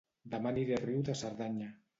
[0.31, 1.73] Dema aniré a Riu de Cerdanya